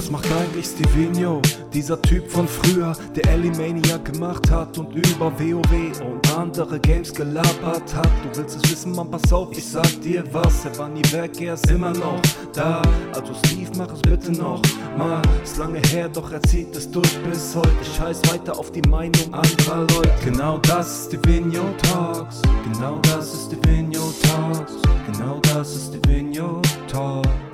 [0.00, 1.42] Was macht eigentlich Stevino?
[1.74, 7.12] Dieser Typ von früher, der Ellie Maniac gemacht hat und über WoW und andere Games
[7.12, 8.08] gelabert hat.
[8.24, 10.64] Du willst es wissen, man, pass auf, ich sag dir was.
[10.64, 12.18] Er war nie weg, er ist immer noch
[12.54, 12.80] da.
[13.12, 14.62] Also Steve, mach es bitte noch
[14.96, 15.20] mal.
[15.44, 17.84] Ist lange her, doch er zieht es durch bis heute.
[17.98, 20.14] Scheiß weiter auf die Meinung anderer Leute.
[20.24, 22.40] Genau das ist Stevino Talks.
[22.72, 24.72] Genau das ist Stevino Talks.
[25.12, 27.49] Genau das ist Stevino Talks.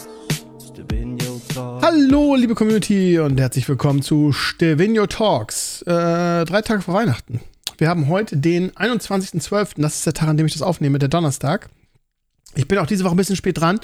[1.56, 5.80] Hallo, liebe Community und herzlich willkommen zu Stevino Talks.
[5.82, 7.40] Äh, drei Tage vor Weihnachten.
[7.78, 9.80] Wir haben heute den 21.12.
[9.80, 11.70] Das ist der Tag, an dem ich das aufnehme, der Donnerstag.
[12.56, 13.80] Ich bin auch diese Woche ein bisschen spät dran.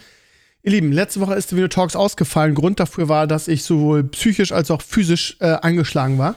[0.62, 2.54] Ihr Lieben, letzte Woche ist Stevino Talks ausgefallen.
[2.54, 6.34] Grund dafür war, dass ich sowohl psychisch als auch physisch äh, angeschlagen war.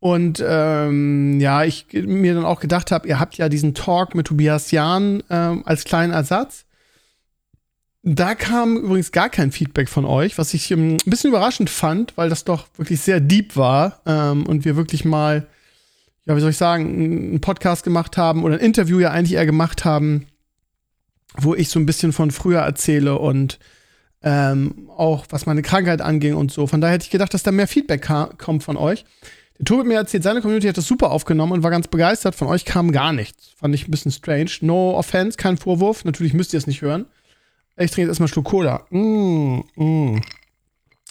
[0.00, 4.26] Und ähm, ja, ich mir dann auch gedacht habe, ihr habt ja diesen Talk mit
[4.26, 6.65] Tobias Jahn ähm, als kleinen Ersatz.
[8.08, 12.16] Da kam übrigens gar kein Feedback von euch, was ich ähm, ein bisschen überraschend fand,
[12.16, 15.48] weil das doch wirklich sehr deep war ähm, und wir wirklich mal,
[16.24, 19.44] ja, wie soll ich sagen, einen Podcast gemacht haben oder ein Interview ja eigentlich eher
[19.44, 20.28] gemacht haben,
[21.36, 23.58] wo ich so ein bisschen von früher erzähle und
[24.22, 26.68] ähm, auch was meine Krankheit anging und so.
[26.68, 29.04] Von daher hätte ich gedacht, dass da mehr Feedback kommt von euch.
[29.58, 32.36] Der Tobi mir erzählt, seine Community hat das super aufgenommen und war ganz begeistert.
[32.36, 33.50] Von euch kam gar nichts.
[33.56, 34.50] Fand ich ein bisschen strange.
[34.60, 36.04] No offense, kein Vorwurf.
[36.04, 37.06] Natürlich müsst ihr es nicht hören.
[37.78, 38.86] Ich trinke jetzt erstmal einen Schluck Cola.
[38.88, 40.22] Mm, mm.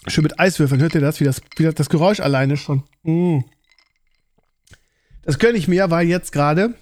[0.08, 0.82] Schön mit Eiswürfeln.
[0.82, 1.20] Hört ihr das?
[1.20, 2.84] Wie das, wie das, Geräusch alleine schon.
[3.04, 3.42] Mm.
[5.22, 6.74] Das gönne ich mir, weil jetzt gerade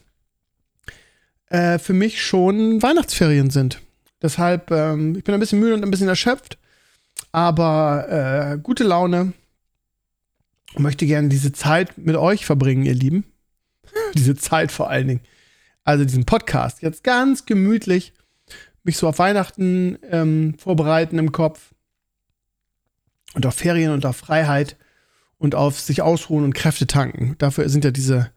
[1.49, 3.81] äh, für mich schon Weihnachtsferien sind.
[4.21, 6.57] Deshalb, ähm, ich bin ein bisschen müde und ein bisschen erschöpft.
[7.33, 9.33] Aber äh, gute Laune.
[10.75, 13.25] Und möchte gerne diese Zeit mit euch verbringen, ihr Lieben.
[14.15, 15.21] diese Zeit vor allen Dingen.
[15.83, 16.81] Also diesen Podcast.
[16.81, 18.13] Jetzt ganz gemütlich
[18.83, 21.71] mich so auf Weihnachten ähm, vorbereiten im Kopf
[23.33, 24.77] und auf Ferien und auf Freiheit
[25.37, 27.35] und auf sich ausruhen und Kräfte tanken.
[27.37, 28.31] Dafür sind ja diese,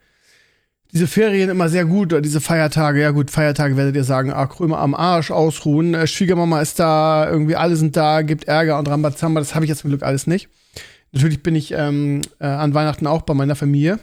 [0.92, 3.00] diese Ferien immer sehr gut oder diese Feiertage.
[3.00, 7.28] Ja gut, Feiertage werdet ihr sagen, ah, Krömer am Arsch, ausruhen, äh, Schwiegermama ist da,
[7.28, 9.40] irgendwie alle sind da, gibt Ärger und Rambazamba.
[9.40, 10.48] Das habe ich jetzt zum Glück alles nicht.
[11.12, 13.98] Natürlich bin ich ähm, äh, an Weihnachten auch bei meiner Familie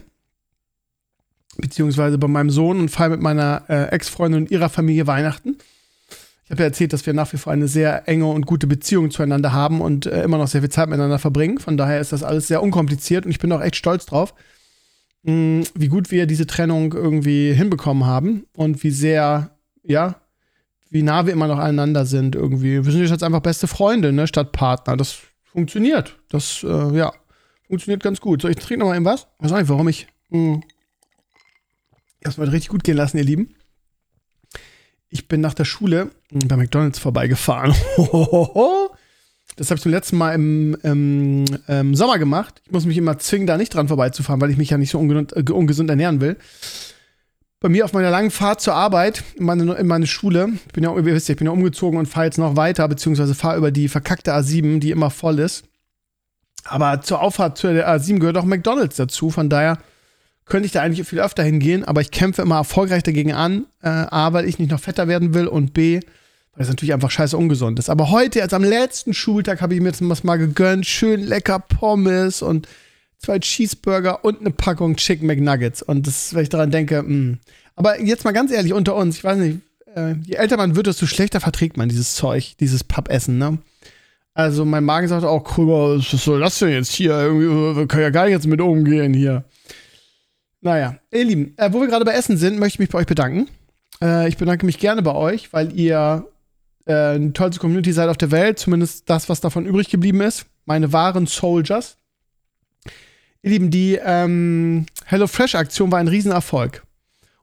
[1.57, 5.57] beziehungsweise bei meinem Sohn und feiere mit meiner äh, Ex-Freundin und ihrer Familie Weihnachten.
[6.53, 9.53] Habe ja erzählt, dass wir nach wie vor eine sehr enge und gute Beziehung zueinander
[9.53, 11.57] haben und äh, immer noch sehr viel Zeit miteinander verbringen.
[11.57, 14.35] Von daher ist das alles sehr unkompliziert und ich bin auch echt stolz drauf,
[15.23, 20.21] mh, mm, wie gut wir diese Trennung irgendwie hinbekommen haben und wie sehr, ja,
[20.91, 22.85] wie nah wir immer noch aneinander sind irgendwie.
[22.85, 24.95] Wir sind jetzt einfach beste Freunde, ne, statt Partner.
[24.95, 26.19] Das funktioniert.
[26.29, 27.13] Das, äh, ja,
[27.67, 28.43] funktioniert ganz gut.
[28.43, 29.25] So, ich trinke noch mal eben was.
[29.39, 30.05] Ich weiß nicht, warum ich.
[30.29, 30.61] Mh,
[32.21, 33.55] erstmal richtig gut gehen lassen, ihr Lieben
[35.13, 37.71] ich bin nach der Schule bei McDonalds vorbeigefahren.
[39.55, 42.61] das habe ich zum letzten Mal im, im, im, Sommer gemacht.
[42.65, 44.99] Ich muss mich immer zwingen, da nicht dran vorbeizufahren, weil ich mich ja nicht so
[44.99, 46.37] ungesund, äh, ungesund ernähren will.
[47.59, 50.83] Bei mir auf meiner langen Fahrt zur Arbeit, in meine, in meine Schule, ich bin
[50.83, 53.57] ja, ihr wisst ja, ich bin ja umgezogen und fahre jetzt noch weiter, beziehungsweise fahre
[53.57, 55.63] über die verkackte A7, die immer voll ist.
[56.65, 59.77] Aber zur Auffahrt zur A7 gehört auch McDonalds dazu, von daher
[60.45, 63.65] könnte ich da eigentlich viel öfter hingehen, aber ich kämpfe immer erfolgreich dagegen an.
[63.81, 65.99] Äh, A, weil ich nicht noch fetter werden will und B,
[66.53, 67.89] weil es natürlich einfach scheiße ungesund ist.
[67.89, 70.85] Aber heute, als am letzten Schultag, habe ich mir jetzt was mal gegönnt.
[70.85, 72.67] Schön lecker Pommes und
[73.17, 75.81] zwei Cheeseburger und eine Packung Chicken McNuggets.
[75.81, 77.07] Und das, wenn ich daran denke, mh.
[77.07, 77.37] Hm.
[77.75, 79.59] Aber jetzt mal ganz ehrlich unter uns, ich weiß nicht,
[79.95, 83.57] äh, je älter man wird, desto schlechter verträgt man dieses Zeug, dieses Pappessen, ne?
[84.35, 87.11] Also mein Magen sagt auch, was soll das denn jetzt hier?
[87.19, 89.43] Irgendwie, wir können ja gar nicht jetzt mit umgehen hier.
[90.63, 93.05] Naja, ihr Lieben, äh, wo wir gerade bei Essen sind, möchte ich mich bei euch
[93.05, 93.49] bedanken.
[94.01, 96.25] Äh, ich bedanke mich gerne bei euch, weil ihr
[96.85, 100.45] äh, eine tollste Community seid auf der Welt, zumindest das, was davon übrig geblieben ist.
[100.63, 101.97] Meine wahren Soldiers.
[103.41, 106.83] Ihr Lieben, die ähm, HelloFresh-Aktion war ein Riesenerfolg.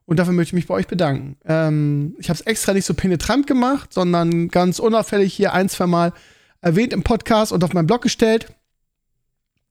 [0.05, 1.37] Und dafür möchte ich mich bei euch bedanken.
[1.45, 5.85] Ähm, ich habe es extra nicht so penetrant gemacht, sondern ganz unauffällig hier ein, zwei
[5.85, 6.11] Mal
[6.59, 8.47] erwähnt im Podcast und auf meinen Blog gestellt,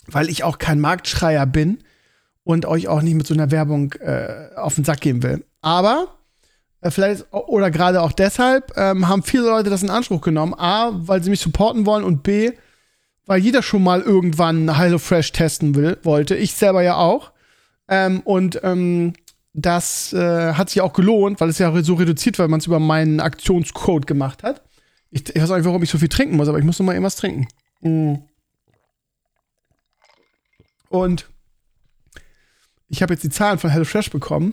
[0.07, 1.83] weil ich auch kein Marktschreier bin
[2.45, 5.45] und euch auch nicht mit so einer Werbung äh, auf den Sack geben will.
[5.61, 6.09] Aber
[6.81, 10.55] äh, vielleicht oder gerade auch deshalb ähm, haben viele Leute das in Anspruch genommen.
[10.55, 12.53] A, weil sie mich supporten wollen und B,
[13.27, 16.37] weil jeder schon mal irgendwann HelloFresh testen will, wollte.
[16.37, 17.33] Ich selber ja auch.
[17.89, 19.13] Ähm, und ähm,
[19.53, 22.79] das äh, hat sich auch gelohnt, weil es ja so reduziert weil man es über
[22.79, 24.63] meinen Aktionscode gemacht hat.
[25.11, 26.87] Ich, ich, weiß auch nicht, warum ich so viel trinken muss, aber ich muss noch
[26.87, 27.49] mal irgendwas trinken.
[27.81, 28.15] Mm.
[30.89, 31.29] Und
[32.91, 34.53] ich habe jetzt die Zahlen von HelloFresh bekommen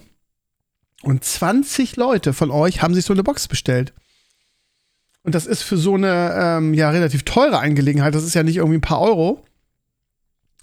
[1.02, 3.94] und 20 Leute von euch haben sich so eine Box bestellt.
[5.24, 8.16] Und das ist für so eine ähm, ja relativ teure Angelegenheit.
[8.16, 9.44] Das ist ja nicht irgendwie ein paar Euro,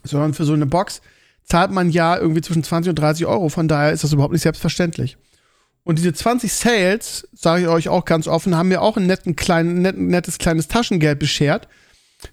[0.05, 1.03] sondern für so eine Box
[1.43, 3.49] zahlt man ja irgendwie zwischen 20 und 30 Euro.
[3.49, 5.19] Von daher ist das überhaupt nicht selbstverständlich.
[5.83, 9.37] Und diese 20 Sales, sage ich euch auch ganz offen, haben mir auch ein netten
[9.37, 11.69] kleinen, net, nettes kleines Taschengeld beschert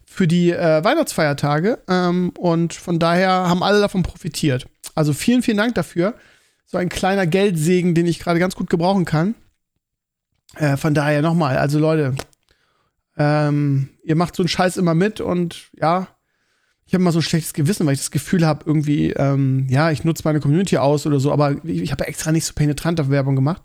[0.05, 1.79] für die äh, Weihnachtsfeiertage.
[1.89, 4.67] Ähm, und von daher haben alle davon profitiert.
[4.95, 6.15] Also vielen, vielen Dank dafür.
[6.65, 9.35] So ein kleiner Geldsegen, den ich gerade ganz gut gebrauchen kann.
[10.55, 12.15] Äh, von daher nochmal, also Leute,
[13.17, 16.07] ähm, ihr macht so einen Scheiß immer mit und ja,
[16.85, 19.91] ich habe immer so ein schlechtes Gewissen, weil ich das Gefühl habe, irgendwie, ähm, ja,
[19.91, 22.99] ich nutze meine Community aus oder so, aber ich, ich habe extra nicht so penetrant
[22.99, 23.61] auf Werbung gemacht.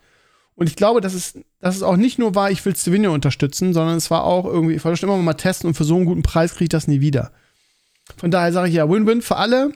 [0.55, 3.73] Und ich glaube, dass es, dass es auch nicht nur war, ich will Stevenio unterstützen,
[3.73, 6.05] sondern es war auch irgendwie, ich wollte schon immer mal testen und für so einen
[6.05, 7.31] guten Preis kriege ich das nie wieder.
[8.15, 9.73] Von daher sage ich ja, Win-Win für alle.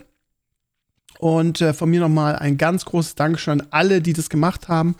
[1.21, 4.95] Und äh, von mir nochmal ein ganz großes Dankeschön an alle, die das gemacht haben.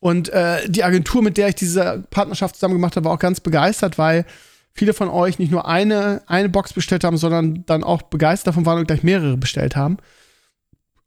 [0.00, 3.40] Und äh, die Agentur, mit der ich diese Partnerschaft zusammen gemacht habe, war auch ganz
[3.40, 4.26] begeistert, weil
[4.74, 8.66] viele von euch nicht nur eine, eine Box bestellt haben, sondern dann auch begeistert davon
[8.66, 9.96] waren und gleich mehrere bestellt haben.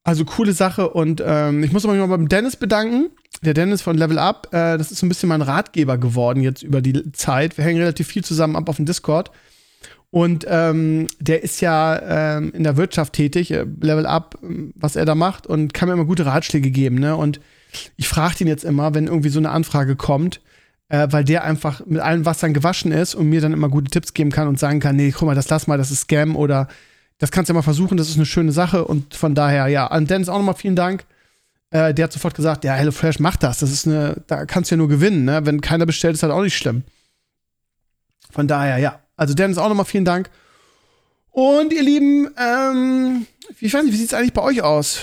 [0.04, 3.12] Also coole Sache und ähm, ich muss mich noch beim Dennis bedanken.
[3.44, 6.64] Der Dennis von Level Up, äh, das ist so ein bisschen mein Ratgeber geworden jetzt
[6.64, 7.56] über die Zeit.
[7.60, 9.30] Wir hängen relativ viel zusammen ab auf dem Discord.
[10.16, 14.40] Und ähm, der ist ja ähm, in der Wirtschaft tätig, äh, Level Up,
[14.74, 17.00] was er da macht und kann mir immer gute Ratschläge geben.
[17.00, 17.18] Ne?
[17.18, 17.42] Und
[17.98, 20.40] ich frage ihn jetzt immer, wenn irgendwie so eine Anfrage kommt,
[20.88, 24.14] äh, weil der einfach mit allen Wassern gewaschen ist und mir dann immer gute Tipps
[24.14, 26.70] geben kann und sagen kann, nee, guck mal, das lass mal, das ist Scam oder
[27.18, 29.88] das kannst du ja mal versuchen, das ist eine schöne Sache und von daher, ja,
[29.88, 31.04] an Dennis auch nochmal vielen Dank.
[31.72, 34.76] Äh, der hat sofort gesagt, ja, HelloFresh macht das, das ist eine, da kannst du
[34.76, 35.46] ja nur gewinnen, ne?
[35.46, 36.84] Wenn keiner bestellt, ist halt auch nicht schlimm.
[38.32, 40.30] Von daher, ja, also Dennis auch nochmal vielen Dank.
[41.32, 43.26] Und ihr Lieben, ähm,
[43.60, 45.02] ich weiß nicht, wie sieht es eigentlich bei euch aus?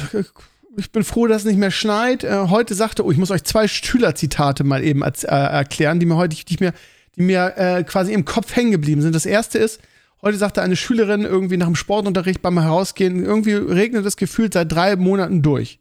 [0.76, 2.24] ich bin froh, dass es nicht mehr schneit.
[2.24, 6.16] Äh, heute sagte, oh, ich muss euch zwei Schülerzitate mal eben äh, erklären, die mir
[6.16, 6.72] heute, die mir,
[7.16, 9.14] die mir äh, quasi im Kopf hängen geblieben sind.
[9.14, 9.80] Das erste ist,
[10.22, 14.72] heute sagte eine Schülerin irgendwie nach dem Sportunterricht beim Herausgehen, irgendwie regnet es gefühlt seit
[14.72, 15.78] drei Monaten durch.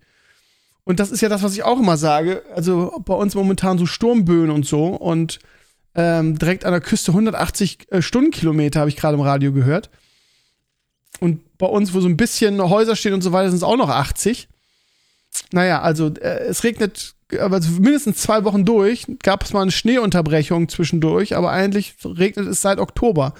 [0.84, 2.44] Und das ist ja das, was ich auch immer sage.
[2.54, 5.40] Also bei uns momentan so Sturmböen und so und
[5.96, 9.90] ähm, direkt an der Küste 180 äh, Stundenkilometer habe ich gerade im Radio gehört.
[11.20, 13.78] Und bei uns, wo so ein bisschen Häuser stehen und so weiter, sind es auch
[13.78, 14.48] noch 80.
[15.52, 19.06] Naja, also äh, es regnet also mindestens zwei Wochen durch.
[19.24, 23.34] Gab es mal eine Schneeunterbrechung zwischendurch, aber eigentlich regnet es seit Oktober.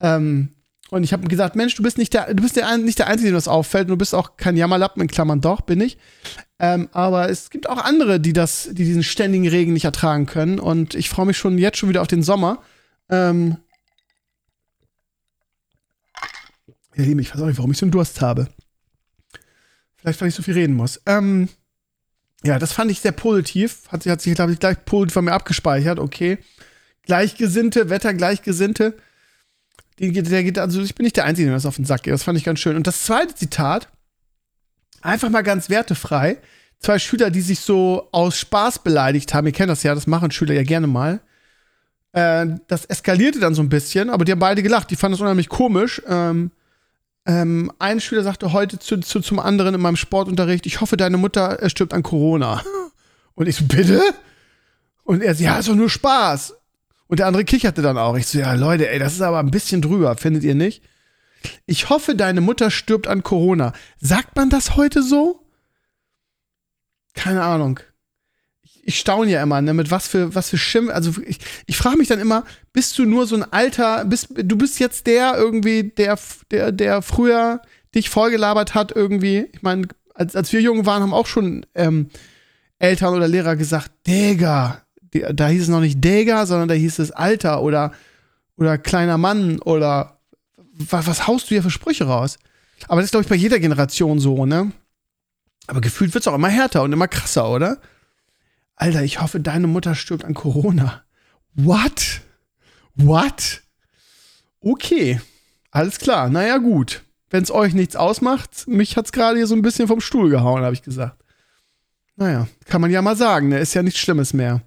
[0.00, 0.54] Ähm,
[0.90, 3.30] und ich habe gesagt, Mensch, du bist nicht der, du bist der, nicht der Einzige,
[3.30, 3.84] dem das auffällt.
[3.84, 5.98] Und du bist auch kein Jammerlappen, in Klammern doch, bin ich.
[6.58, 10.58] Ähm, aber es gibt auch andere, die das, die diesen ständigen Regen nicht ertragen können.
[10.58, 12.62] Und ich freue mich schon jetzt schon wieder auf den Sommer.
[13.10, 13.58] Ähm,
[16.94, 18.48] ihr Lieben, ich weiß auch nicht, warum ich so einen Durst habe.
[19.96, 21.02] Vielleicht, weil ich so viel reden muss.
[21.04, 21.50] Ähm,
[22.44, 23.88] ja, das fand ich sehr positiv.
[23.88, 25.98] Hat, hat sich, glaube ich, gleich positiv von mir abgespeichert.
[25.98, 26.38] Okay.
[27.02, 28.96] Gleichgesinnte, Wettergleichgesinnte.
[29.98, 32.14] Der geht, also ich bin nicht der Einzige, der das auf den Sack geht.
[32.14, 32.76] Das fand ich ganz schön.
[32.76, 33.88] Und das zweite Zitat,
[35.02, 36.38] einfach mal ganz wertefrei.
[36.78, 39.46] Zwei Schüler, die sich so aus Spaß beleidigt haben.
[39.46, 41.20] Ihr kennt das ja, das machen Schüler ja gerne mal.
[42.12, 44.90] Äh, das eskalierte dann so ein bisschen, aber die haben beide gelacht.
[44.90, 46.00] Die fanden das unheimlich komisch.
[46.06, 46.52] Ähm,
[47.26, 51.18] ähm, ein Schüler sagte heute zu, zu, zum anderen in meinem Sportunterricht, ich hoffe, deine
[51.18, 52.62] Mutter äh, stirbt an Corona.
[53.34, 54.00] Und ich so, bitte?
[55.04, 56.54] Und er so, ja, ist doch nur Spaß.
[57.08, 58.16] Und der andere kicherte dann auch.
[58.16, 60.82] Ich so, ja, Leute, ey, das ist aber ein bisschen drüber, findet ihr nicht?
[61.66, 63.72] Ich hoffe, deine Mutter stirbt an Corona.
[63.98, 65.40] Sagt man das heute so?
[67.14, 67.80] Keine Ahnung
[68.88, 71.98] ich staune ja immer, ne, mit was für, was für Schimpf, also ich, ich frage
[71.98, 75.82] mich dann immer, bist du nur so ein alter, bist, du bist jetzt der irgendwie,
[75.82, 76.18] der,
[76.50, 77.60] der, der früher
[77.94, 82.08] dich vollgelabert hat irgendwie, ich meine, als, als wir jung waren, haben auch schon ähm,
[82.78, 87.10] Eltern oder Lehrer gesagt, Digga, da hieß es noch nicht Digga, sondern da hieß es
[87.10, 87.92] Alter oder,
[88.56, 90.18] oder kleiner Mann oder
[90.56, 92.38] was, was haust du hier für Sprüche raus?
[92.86, 94.72] Aber das ist, glaube ich, bei jeder Generation so, ne?
[95.66, 97.78] Aber gefühlt wird es auch immer härter und immer krasser, oder?
[98.76, 101.02] Alter, ich hoffe, deine Mutter stirbt an Corona.
[101.54, 102.20] What?
[102.94, 103.62] What?
[104.60, 105.20] Okay,
[105.70, 106.30] alles klar.
[106.30, 107.02] Naja, gut.
[107.30, 110.30] Wenn es euch nichts ausmacht, mich hat es gerade hier so ein bisschen vom Stuhl
[110.30, 111.22] gehauen, habe ich gesagt.
[112.16, 113.58] Naja, kann man ja mal sagen, ne?
[113.58, 114.62] Ist ja nichts Schlimmes mehr.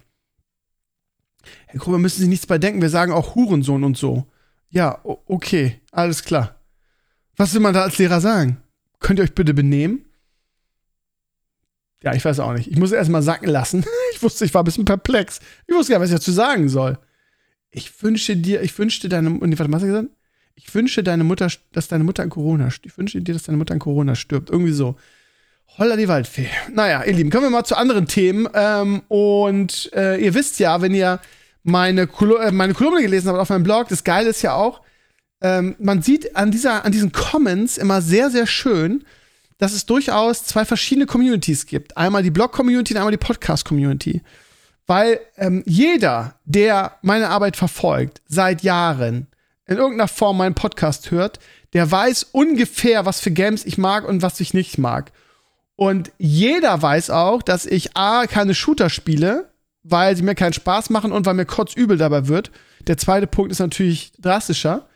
[1.66, 2.82] Herr Gruber, müssen Sie nichts bei denken.
[2.82, 4.26] Wir sagen auch Hurensohn und so.
[4.70, 6.56] Ja, okay, alles klar.
[7.36, 8.58] Was will man da als Lehrer sagen?
[9.00, 10.06] Könnt ihr euch bitte benehmen?
[12.02, 12.70] Ja, ich weiß auch nicht.
[12.70, 13.84] Ich muss erst mal sacken lassen.
[14.14, 15.40] Ich wusste, ich war ein bisschen perplex.
[15.66, 16.96] Ich wusste gar nicht, was ich dazu sagen soll.
[17.70, 20.08] Ich wünsche dir, ich wünschte deine, nee, warte, was hast du gesagt?
[20.54, 23.74] Ich wünsche deine Mutter, dass deine Mutter an Corona, ich wünsche dir, dass deine Mutter
[23.74, 24.50] an Corona stirbt.
[24.50, 24.96] Irgendwie so.
[25.78, 26.48] Holla die Waldfee.
[26.72, 28.48] Naja, ihr Lieben, kommen wir mal zu anderen Themen.
[28.52, 31.20] Ähm, und äh, ihr wisst ja, wenn ihr
[31.62, 34.82] meine, Kol äh, meine Kolumne gelesen habt auf meinem Blog, das Geile ist ja auch,
[35.40, 39.04] ähm, man sieht an, dieser, an diesen Comments immer sehr, sehr schön,
[39.58, 41.96] dass es durchaus zwei verschiedene Communities gibt.
[41.96, 44.22] Einmal die Blog-Community und einmal die Podcast-Community.
[44.86, 49.28] Weil ähm, jeder, der meine Arbeit verfolgt, seit Jahren,
[49.66, 51.38] in irgendeiner Form meinen Podcast hört,
[51.72, 55.12] der weiß ungefähr, was für Games ich mag und was ich nicht mag.
[55.82, 59.50] Und jeder weiß auch, dass ich A, keine Shooter spiele,
[59.82, 62.52] weil sie mir keinen Spaß machen und weil mir kotzübel dabei wird.
[62.86, 64.86] Der zweite Punkt ist natürlich drastischer.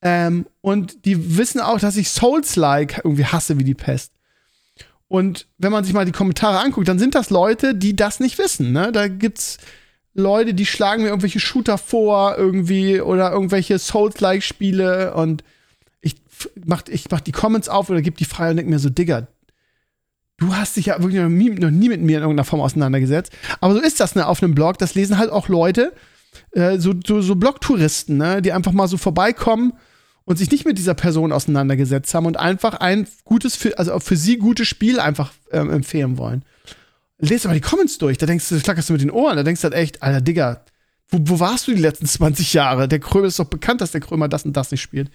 [0.00, 4.12] Ähm, und die wissen auch, dass ich Souls-like irgendwie hasse wie die Pest.
[5.08, 8.38] Und wenn man sich mal die Kommentare anguckt, dann sind das Leute, die das nicht
[8.38, 8.70] wissen.
[8.70, 8.92] Ne?
[8.92, 9.58] Da gibt's
[10.14, 15.42] Leute, die schlagen mir irgendwelche Shooter vor, irgendwie, oder irgendwelche Souls-like-Spiele und
[16.00, 16.14] ich
[16.64, 19.26] mach, ich mach die Comments auf oder gebe die frei und denke mir so, Digga,
[20.38, 23.32] du hast dich ja wirklich noch nie, noch nie, mit mir in irgendeiner Form auseinandergesetzt.
[23.60, 24.78] Aber so ist das ne, auf einem Blog.
[24.78, 25.92] Das lesen halt auch Leute,
[26.52, 29.74] äh, so, so, so Blogtouristen, ne, die einfach mal so vorbeikommen
[30.24, 34.38] und sich nicht mit dieser Person auseinandergesetzt haben und einfach ein gutes, also für sie
[34.38, 36.44] gutes Spiel einfach ähm, empfehlen wollen.
[37.18, 39.60] Lest aber die Comments durch, da denkst du, flackerst du mit den Ohren, da denkst
[39.60, 40.64] du halt echt, Alter, Digga,
[41.08, 42.86] wo, wo warst du die letzten 20 Jahre?
[42.86, 45.10] Der Krömer ist doch bekannt, dass der Krömer das und das nicht spielt.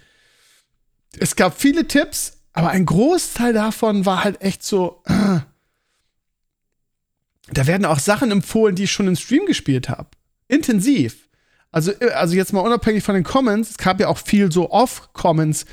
[1.18, 5.02] Es gab viele Tipps, aber ein Großteil davon war halt echt so.
[5.06, 5.40] Äh,
[7.52, 10.08] da werden auch Sachen empfohlen, die ich schon im Stream gespielt habe.
[10.48, 11.28] Intensiv.
[11.72, 14.70] Also, äh, also jetzt mal unabhängig von den Comments, es gab ja auch viel so
[14.70, 15.66] Off-Comments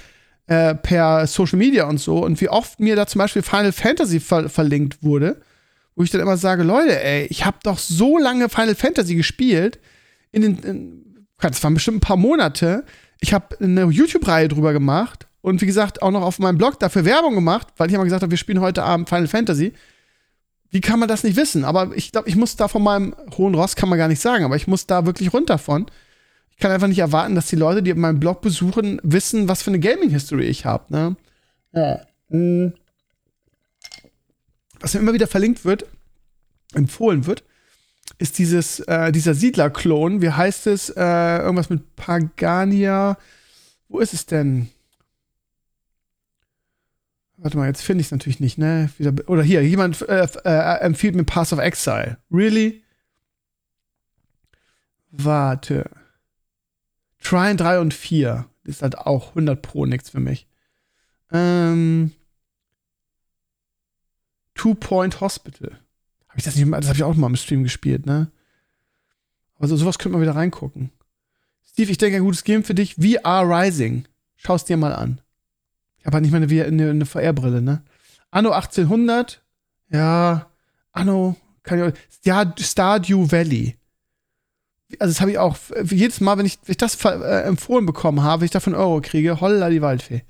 [0.47, 2.25] äh, per Social Media und so.
[2.25, 5.39] Und wie oft mir da zum Beispiel Final Fantasy ver verlinkt wurde,
[5.95, 9.79] wo ich dann immer sage, Leute, ey, ich habe doch so lange Final Fantasy gespielt,
[10.31, 12.85] in den, in, das waren bestimmt ein paar Monate.
[13.19, 17.05] Ich habe eine YouTube-Reihe drüber gemacht und wie gesagt auch noch auf meinem Blog dafür
[17.05, 19.73] Werbung gemacht, weil ich immer gesagt habe, wir spielen heute Abend Final Fantasy.
[20.69, 21.65] Wie kann man das nicht wissen?
[21.65, 24.45] Aber ich glaube, ich muss da von meinem hohen Ross kann man gar nicht sagen,
[24.45, 25.87] aber ich muss da wirklich runter von.
[26.51, 29.71] Ich kann einfach nicht erwarten, dass die Leute, die meinen Blog besuchen, wissen, was für
[29.71, 30.85] eine Gaming-History ich habe.
[30.93, 31.15] Ne?
[31.73, 32.01] Ja.
[32.29, 32.73] Hm.
[34.79, 35.85] Was mir immer wieder verlinkt wird,
[36.73, 37.43] empfohlen wird,
[38.17, 40.21] ist dieses, äh, dieser Siedler-Klon.
[40.21, 40.89] Wie heißt es?
[40.89, 43.17] Äh, irgendwas mit Pagania.
[43.89, 44.69] Wo ist es denn?
[47.43, 48.91] Warte mal, jetzt finde ich es natürlich nicht, ne?
[48.99, 52.19] Wieder, oder hier, jemand äh, äh, empfiehlt mir Pass of Exile.
[52.31, 52.83] Really?
[55.09, 55.89] Warte.
[57.19, 60.47] Trine 3 und 4 ist halt auch 100 Pro nichts für mich.
[61.31, 62.11] Ähm,
[64.53, 65.79] Two Point Hospital.
[66.27, 68.31] Habe ich das nicht Das habe ich auch mal im Stream gespielt, ne?
[69.57, 70.91] Also sowas könnte man wieder reingucken.
[71.65, 72.95] Steve, ich denke, ein gutes Game für dich.
[72.95, 74.07] VR Rising.
[74.35, 75.20] Schau es dir mal an.
[76.05, 77.83] Halt nicht mal eine, eine, eine VR-Brille, ne?
[78.31, 79.43] Anno 1800,
[79.89, 80.49] ja,
[80.91, 83.77] Anno, kann ich, ja, Stardew Valley.
[84.99, 88.23] Also das habe ich auch jedes Mal, wenn ich, wenn ich das äh, empfohlen bekommen
[88.23, 90.23] habe, ich davon Euro kriege, holla die Waldfee.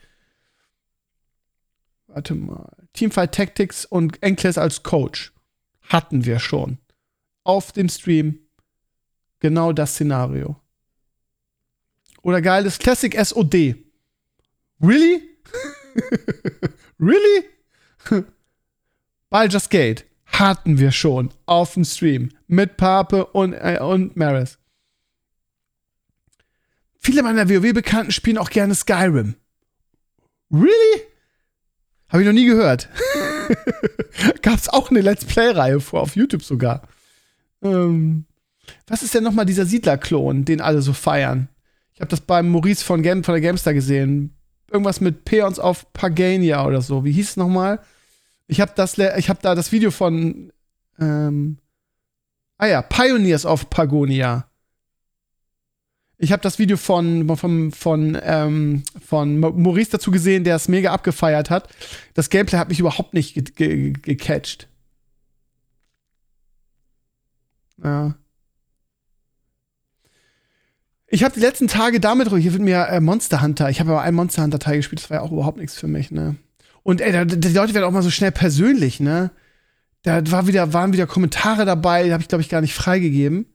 [2.08, 2.70] Warte mal.
[2.94, 5.32] Teamfight Tactics und Enkles als Coach.
[5.82, 6.78] Hatten wir schon.
[7.44, 8.40] Auf dem Stream.
[9.40, 10.58] Genau das Szenario.
[12.22, 13.75] Oder geiles Classic SOD.
[14.82, 15.31] Really?
[17.00, 17.45] really?
[19.29, 24.57] Baldur's Gate hatten wir schon auf dem Stream mit Pape und, äh, und Maris.
[27.00, 29.36] Viele meiner WoW-Bekannten spielen auch gerne Skyrim.
[30.51, 31.01] Really?
[32.10, 32.89] Habe ich noch nie gehört.
[34.41, 36.88] Gab es auch eine Let's Play-Reihe vor, auf YouTube sogar.
[37.63, 38.25] Ähm,
[38.88, 41.50] was ist denn nochmal dieser Siedler-Klon, den alle so feiern?
[41.93, 44.36] Ich habe das beim Maurice von, Game, von der Gamestar gesehen
[44.72, 47.04] irgendwas mit Peons auf Pagania oder so.
[47.06, 47.80] Wie hieß es nochmal?
[48.48, 50.51] Ich habe das, ich habe da das Video von,
[51.00, 51.58] ähm,
[52.58, 54.48] ah ja, Pioneers of Pagonia.
[56.18, 60.92] Ich habe das Video von, von, von, ähm, von Maurice dazu gesehen, der es mega
[60.92, 61.68] abgefeiert hat.
[62.13, 64.68] Das Gameplay hat mich überhaupt nicht ge ge gecatcht.
[67.84, 68.13] Ja.
[71.13, 74.01] Ich habe die letzten Tage damit, hier wird mir äh, Monster Hunter, ich habe aber
[74.01, 76.38] einen Monster Hunter Teil gespielt, das war ja auch überhaupt nichts für mich, ne?
[76.84, 79.30] Und ey, da, die Leute werden auch mal so schnell persönlich, ne?
[80.03, 83.46] Da war wieder, waren wieder Kommentare dabei, die habe ich, glaube ich, gar nicht freigegeben.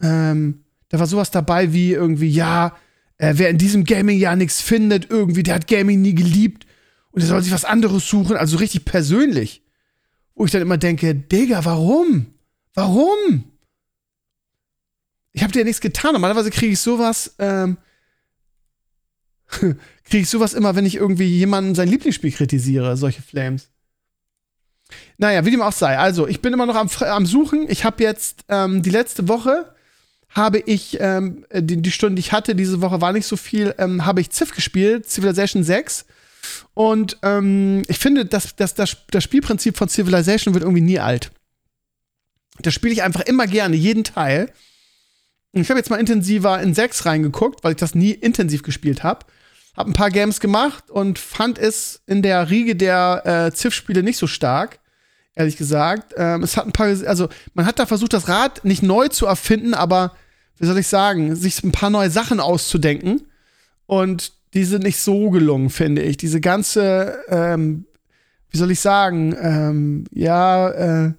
[0.00, 2.74] Ähm, da war sowas dabei wie irgendwie, ja,
[3.18, 6.66] äh, wer in diesem Gaming-Jahr nichts findet, irgendwie, der hat Gaming nie geliebt
[7.10, 9.62] und der soll sich was anderes suchen, also richtig persönlich.
[10.34, 12.28] Wo ich dann immer denke, Digga, warum?
[12.72, 13.44] Warum?
[15.32, 16.12] Ich habe dir ja nichts getan.
[16.12, 17.76] Normalerweise kriege ich sowas, ähm,
[19.48, 23.68] kriege ich sowas immer, wenn ich irgendwie jemanden sein Lieblingsspiel kritisiere, solche Flames.
[25.18, 25.98] Naja, wie dem auch sei.
[25.98, 27.66] Also, ich bin immer noch am, am Suchen.
[27.68, 29.74] Ich habe jetzt ähm, die letzte Woche
[30.30, 33.74] habe ich, ähm, die, die Stunde, die ich hatte diese Woche, war nicht so viel,
[33.78, 36.04] ähm, habe ich Civ gespielt, Civilization 6.
[36.74, 41.30] Und ähm, ich finde, dass, dass das, das Spielprinzip von Civilization wird irgendwie nie alt.
[42.60, 44.52] Das spiele ich einfach immer gerne, jeden Teil.
[45.52, 49.26] Ich habe jetzt mal intensiver in 6 reingeguckt, weil ich das nie intensiv gespielt habe.
[49.76, 54.18] Hab ein paar Games gemacht und fand es in der Riege der äh, Civ-Spiele nicht
[54.18, 54.80] so stark,
[55.34, 56.14] ehrlich gesagt.
[56.16, 59.26] Ähm, es hat ein paar, also man hat da versucht, das Rad nicht neu zu
[59.26, 60.16] erfinden, aber
[60.58, 63.28] wie soll ich sagen, sich ein paar neue Sachen auszudenken.
[63.86, 66.16] Und die sind nicht so gelungen, finde ich.
[66.16, 67.86] Diese ganze, ähm,
[68.50, 70.70] wie soll ich sagen, ähm, ja,
[71.06, 71.12] äh,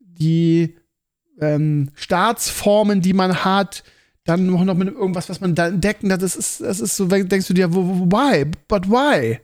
[0.00, 0.76] die
[1.40, 3.84] ähm, Staatsformen, die man hat,
[4.24, 7.46] dann noch mit irgendwas, was man da entdecken hat, das ist, das ist so, denkst
[7.46, 8.44] du dir, why?
[8.68, 9.38] But why?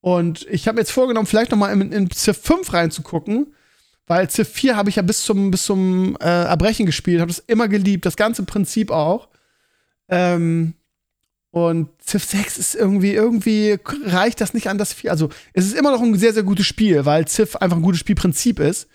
[0.00, 3.54] Und ich habe jetzt vorgenommen, vielleicht noch mal in, in Civ 5 reinzugucken,
[4.06, 7.42] weil Civ 4 habe ich ja bis zum, bis zum äh, Erbrechen gespielt, habe das
[7.46, 9.28] immer geliebt, das ganze Prinzip auch.
[10.08, 10.74] Ähm,
[11.50, 15.10] und Civ 6 ist irgendwie, irgendwie reicht das nicht an das 4.
[15.10, 18.00] Also, es ist immer noch ein sehr, sehr gutes Spiel, weil Civ einfach ein gutes
[18.00, 18.88] Spielprinzip ist.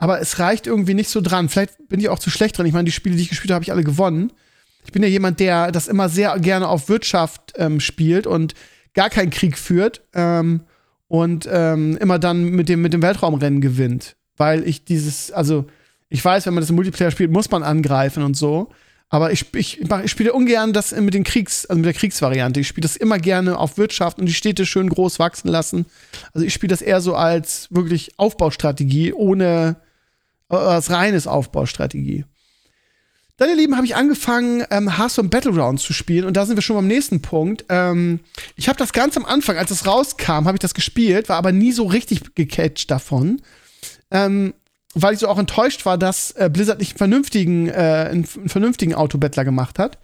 [0.00, 1.50] Aber es reicht irgendwie nicht so dran.
[1.50, 2.64] Vielleicht bin ich auch zu schlecht dran.
[2.64, 4.32] Ich meine, die Spiele, die ich gespielt habe, habe ich alle gewonnen.
[4.86, 8.54] Ich bin ja jemand, der das immer sehr gerne auf Wirtschaft ähm, spielt und
[8.94, 10.62] gar keinen Krieg führt ähm,
[11.06, 14.16] und ähm, immer dann mit dem, mit dem Weltraumrennen gewinnt.
[14.38, 15.66] Weil ich dieses, also
[16.08, 18.70] ich weiß, wenn man das im Multiplayer spielt, muss man angreifen und so.
[19.10, 22.60] Aber ich, ich, ich spiele ungern das mit den Kriegs, also mit der Kriegsvariante.
[22.60, 25.84] Ich spiele das immer gerne auf Wirtschaft und die Städte schön groß wachsen lassen.
[26.32, 29.76] Also ich spiele das eher so als wirklich Aufbaustrategie, ohne
[30.50, 32.24] als reines Aufbaustrategie.
[33.36, 36.62] Dann, ihr Lieben, habe ich angefangen, ähm, Hearthstone Battlegrounds zu spielen und da sind wir
[36.62, 37.64] schon beim nächsten Punkt.
[37.70, 38.20] Ähm,
[38.54, 41.50] ich habe das ganz am Anfang, als es rauskam, habe ich das gespielt, war aber
[41.50, 43.40] nie so richtig gecatcht davon.
[44.10, 44.52] Ähm,
[44.94, 48.48] weil ich so auch enttäuscht war, dass äh, Blizzard nicht einen vernünftigen, äh, einen, einen
[48.48, 49.98] vernünftigen Autobattler gemacht hat.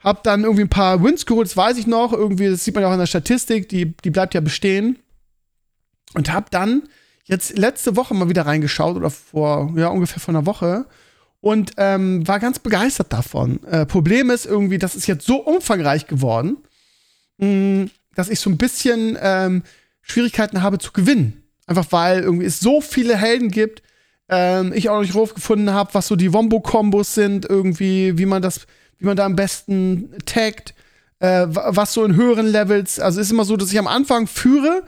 [0.00, 2.12] Hab dann irgendwie ein paar Wins geholt, das weiß ich noch.
[2.12, 4.98] Irgendwie, das sieht man ja auch in der Statistik, die, die bleibt ja bestehen.
[6.14, 6.82] Und hab dann
[7.24, 10.86] jetzt letzte Woche mal wieder reingeschaut oder vor, ja, ungefähr vor einer Woche
[11.40, 13.62] und ähm, war ganz begeistert davon.
[13.64, 16.58] Äh, Problem ist irgendwie, das ist jetzt so umfangreich geworden,
[17.38, 19.62] mh, mm, dass ich so ein bisschen ähm,
[20.00, 21.42] Schwierigkeiten habe zu gewinnen.
[21.66, 23.82] Einfach weil irgendwie es so viele Helden gibt,
[24.28, 28.42] ähm, ich auch noch nicht rausgefunden habe, was so die Wombo-Kombos sind, irgendwie, wie man
[28.42, 28.66] das,
[28.98, 30.74] wie man da am besten taggt,
[31.18, 33.00] äh, was so in höheren Levels.
[33.00, 34.82] Also ist immer so, dass ich am Anfang führe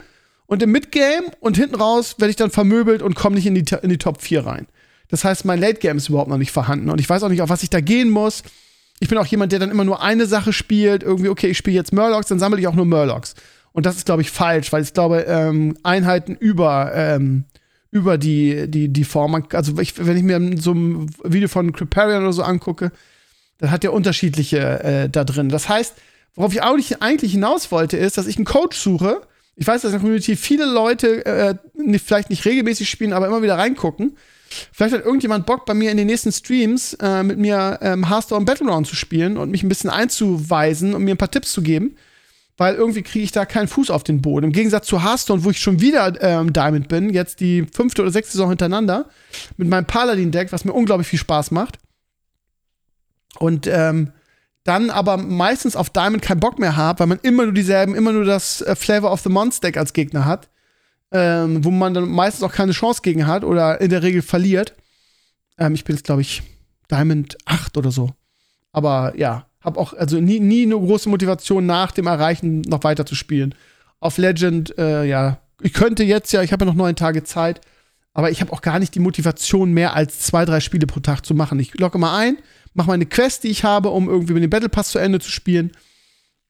[0.47, 3.65] und im Midgame und hinten raus werde ich dann vermöbelt und komme nicht in die,
[3.81, 4.67] in die Top 4 rein.
[5.09, 7.41] Das heißt, mein Late Game ist überhaupt noch nicht vorhanden und ich weiß auch nicht,
[7.41, 8.43] auf was ich da gehen muss.
[8.99, 11.03] Ich bin auch jemand, der dann immer nur eine Sache spielt.
[11.03, 13.35] Irgendwie, okay, ich spiele jetzt Murlocs, dann sammle ich auch nur Murlocs.
[13.71, 17.43] Und das ist, glaube ich, falsch, weil ich glaube, ähm, Einheiten über, ähm,
[17.91, 22.23] über die, die, die Form, also ich, wenn ich mir so ein Video von Criparian
[22.23, 22.91] oder so angucke,
[23.59, 25.49] dann hat der unterschiedliche äh, da drin.
[25.49, 25.93] Das heißt,
[26.35, 29.21] worauf ich eigentlich hinaus wollte, ist, dass ich einen Coach suche,
[29.57, 31.55] ich weiß, dass in der Community viele Leute äh,
[31.97, 34.15] vielleicht nicht regelmäßig spielen, aber immer wieder reingucken.
[34.71, 38.45] Vielleicht hat irgendjemand Bock, bei mir in den nächsten Streams äh, mit mir ähm, Hearthstone
[38.45, 41.97] Battleground zu spielen und mich ein bisschen einzuweisen und mir ein paar Tipps zu geben.
[42.55, 44.45] Weil irgendwie kriege ich da keinen Fuß auf den Boden.
[44.45, 48.11] Im Gegensatz zu Hearthstone, wo ich schon wieder ähm, Diamond bin, jetzt die fünfte oder
[48.11, 49.09] sechste Saison hintereinander,
[49.57, 51.77] mit meinem Paladin-Deck, was mir unglaublich viel Spaß macht.
[53.39, 54.11] Und ähm,
[54.67, 58.11] dann aber meistens auf Diamond keinen Bock mehr habe, weil man immer nur dieselben, immer
[58.11, 60.49] nur das äh, Flavor of the Monster Deck als Gegner hat,
[61.11, 64.73] ähm, wo man dann meistens auch keine Chance gegen hat oder in der Regel verliert.
[65.57, 66.43] Ähm, ich bin jetzt, glaube ich,
[66.91, 68.11] Diamond 8 oder so.
[68.73, 73.05] Aber ja, habe auch also nie, nie eine große Motivation nach dem Erreichen noch weiter
[73.05, 73.55] zu spielen.
[73.99, 77.61] Auf Legend, äh, ja, ich könnte jetzt ja, ich habe ja noch neun Tage Zeit,
[78.13, 81.25] aber ich habe auch gar nicht die Motivation, mehr als zwei, drei Spiele pro Tag
[81.25, 81.59] zu machen.
[81.59, 82.37] Ich locke mal ein,
[82.77, 85.31] mache meine Quest, die ich habe, um irgendwie mit dem Battle Pass zu Ende zu
[85.31, 85.71] spielen.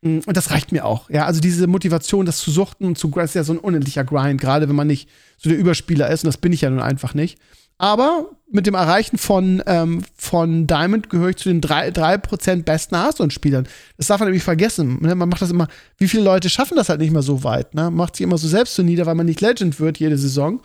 [0.01, 1.09] Mm, und das reicht mir auch.
[1.09, 4.39] Ja, also diese Motivation, das zu suchten und zu ist ja so ein unendlicher Grind,
[4.39, 6.23] gerade wenn man nicht so der Überspieler ist.
[6.23, 7.39] Und das bin ich ja nun einfach nicht.
[7.79, 12.95] Aber mit dem Erreichen von, ähm, von Diamond gehöre ich zu den 3%, 3 besten
[12.95, 13.67] Hearthstone-Spielern.
[13.97, 14.99] Das darf man nämlich vergessen.
[15.01, 15.13] Ne?
[15.15, 17.75] Man macht das immer, wie viele Leute schaffen das halt nicht mehr so weit?
[17.75, 17.91] Ne?
[17.91, 20.61] Macht sich immer so selbst so nieder, weil man nicht Legend wird jede Saison.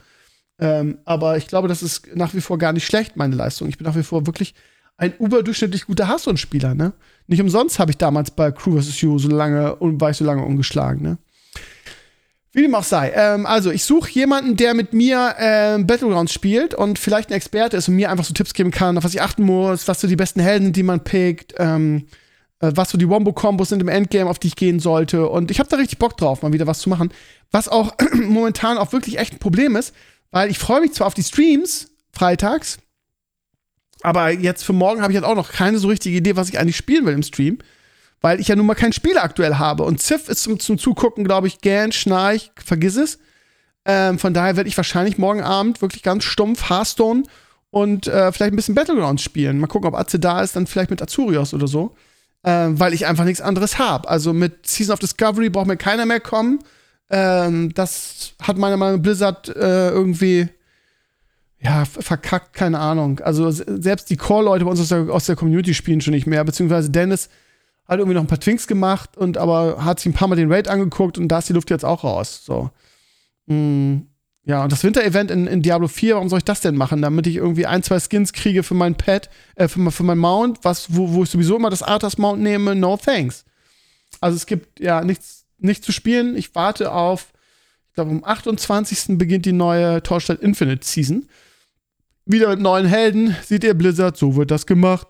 [0.59, 3.68] Ähm, aber ich glaube, das ist nach wie vor gar nicht schlecht, meine Leistung.
[3.68, 4.55] Ich bin nach wie vor wirklich
[4.96, 6.92] ein überdurchschnittlich guter Hearthstone-Spieler, ne?
[7.26, 9.00] Nicht umsonst habe ich damals bei Crew vs.
[9.00, 11.18] You so lange war ich so lange ungeschlagen, ne?
[12.55, 13.12] Wie dem auch sei.
[13.16, 17.78] Ähm, also, ich suche jemanden, der mit mir äh, Battlegrounds spielt und vielleicht ein Experte
[17.78, 20.07] ist und mir einfach so Tipps geben kann, auf was ich achten muss, was so
[20.07, 22.07] die besten Helden sind, die man pickt, ähm,
[22.61, 25.28] äh, was so die Wombo-Kombos sind im Endgame, auf die ich gehen sollte.
[25.28, 27.11] Und ich habe da richtig Bock drauf, mal wieder was zu machen.
[27.50, 29.94] Was auch momentan auch wirklich echt ein Problem ist,
[30.31, 32.78] weil ich freue mich zwar auf die Streams freitags,
[34.02, 36.58] Aber jetzt für morgen habe ich halt auch noch keine so richtige Idee, was ich
[36.58, 37.58] eigentlich spielen will im Stream.
[38.20, 39.82] Weil ich ja nun mal kein Spiel aktuell habe.
[39.82, 43.18] Und Ziff ist zum, zum Zugucken, glaube ich, gern, Schnarch, vergiss es.
[43.84, 47.24] Ähm, von daher werde ich wahrscheinlich morgen Abend wirklich ganz stumpf Hearthstone
[47.70, 49.58] und äh, vielleicht ein bisschen Battlegrounds spielen.
[49.58, 51.96] Mal gucken, ob Atze da ist, dann vielleicht mit Azurios oder so.
[52.44, 54.08] Ähm, weil ich einfach nichts anderes habe.
[54.08, 56.60] Also mit Season of Discovery braucht mir keiner mehr kommen.
[57.10, 60.48] Ähm, das hat meiner Meinung nach Blizzard äh, irgendwie
[61.64, 63.20] ja, verkackt, keine Ahnung.
[63.20, 66.42] Also selbst die Core-Leute bei uns aus der, aus der Community spielen schon nicht mehr,
[66.42, 67.29] beziehungsweise Dennis
[67.87, 70.51] hat irgendwie noch ein paar Twinks gemacht und aber hat sich ein paar Mal den
[70.51, 72.44] Raid angeguckt und da ist die Luft jetzt auch raus.
[72.44, 72.70] So.
[73.46, 73.98] Mm,
[74.44, 77.01] ja, und das Winter-Event in, in, Diablo 4, warum soll ich das denn machen?
[77.01, 80.59] Damit ich irgendwie ein, zwei Skins kriege für mein Pet, äh, für, für mein Mount,
[80.62, 83.44] was, wo, wo ich sowieso immer das Arthas Mount nehme, no thanks.
[84.20, 86.37] Also es gibt ja nichts, nichts zu spielen.
[86.37, 87.33] Ich warte auf,
[87.88, 89.16] ich glaube, am 28.
[89.16, 91.29] beginnt die neue Torstadt Infinite Season
[92.26, 93.37] wieder mit neuen Helden.
[93.44, 95.08] Seht ihr, Blizzard, so wird das gemacht.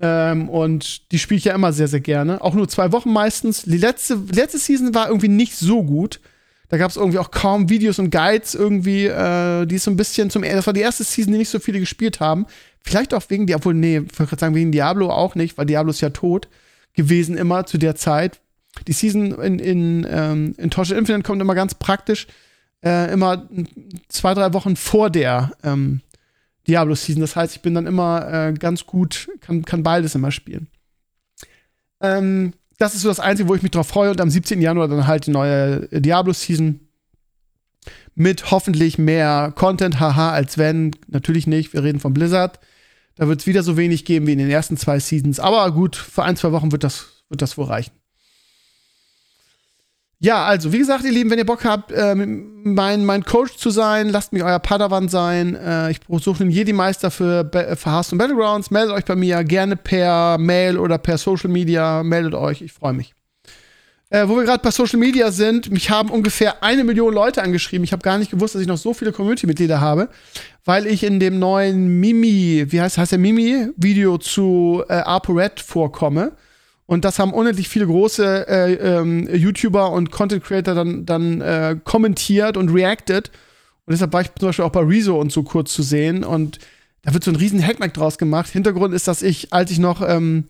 [0.00, 2.40] Ähm, und die spiele ich ja immer sehr, sehr gerne.
[2.40, 3.62] Auch nur zwei Wochen meistens.
[3.62, 6.20] Die letzte, letzte Season war irgendwie nicht so gut.
[6.68, 10.30] Da gab es irgendwie auch kaum Videos und Guides irgendwie, äh, die so ein bisschen
[10.30, 12.46] zum Das war die erste Season, die nicht so viele gespielt haben.
[12.80, 16.00] Vielleicht auch wegen, obwohl, nee, ich würde sagen, wegen Diablo auch nicht, weil Diablo ist
[16.00, 16.48] ja tot
[16.94, 18.40] gewesen immer zu der Zeit.
[18.86, 22.26] Die Season in, in, ähm, in Torchlight Infinite kommt immer ganz praktisch,
[22.84, 23.48] äh, immer
[24.08, 26.00] zwei, drei Wochen vor der ähm,
[26.70, 27.20] Diablo-Season.
[27.20, 30.68] Das heißt, ich bin dann immer äh, ganz gut, kann, kann beides immer spielen.
[32.00, 34.10] Ähm, das ist so das Einzige, wo ich mich drauf freue.
[34.10, 34.60] Und am 17.
[34.62, 36.80] Januar dann halt die neue Diablo-Season.
[38.14, 40.92] Mit hoffentlich mehr Content, haha, als wenn.
[41.06, 42.58] Natürlich nicht, wir reden von Blizzard.
[43.14, 45.40] Da wird es wieder so wenig geben wie in den ersten zwei Seasons.
[45.40, 47.92] Aber gut, für ein, zwei Wochen wird das, wird das wohl reichen.
[50.22, 53.70] Ja, also, wie gesagt, ihr Lieben, wenn ihr Bock habt, äh, mein, mein Coach zu
[53.70, 55.56] sein, lasst mich euer Padawan sein.
[55.56, 58.70] Äh, ich suche einen Jedi-Meister für, für Hearthstone Battlegrounds.
[58.70, 62.02] Meldet euch bei mir gerne per Mail oder per Social Media.
[62.02, 63.14] Meldet euch, ich freue mich.
[64.10, 67.84] Äh, wo wir gerade bei Social Media sind, mich haben ungefähr eine Million Leute angeschrieben.
[67.84, 70.10] Ich habe gar nicht gewusst, dass ich noch so viele Community-Mitglieder habe,
[70.66, 76.32] weil ich in dem neuen Mimi, wie heißt, heißt der Mimi-Video zu äh, ApoRed vorkomme.
[76.90, 81.76] Und das haben unendlich viele große äh, ähm, YouTuber und Content Creator dann, dann äh,
[81.84, 83.30] kommentiert und reacted.
[83.86, 86.24] Und deshalb war ich zum Beispiel auch bei Rezo und so kurz zu sehen.
[86.24, 86.58] Und
[87.02, 88.48] da wird so ein riesen Hackmack draus gemacht.
[88.48, 90.48] Hintergrund ist, dass ich, als ich noch ähm,